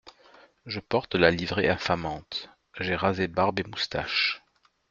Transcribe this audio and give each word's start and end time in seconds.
Je 0.65 0.79
porte 0.79 1.13
la 1.13 1.29
livrée 1.29 1.69
infamante, 1.69 2.49
j’ai 2.79 2.95
rasé 2.95 3.27
barbe 3.27 3.59
et 3.59 3.63
moustache… 3.69 4.41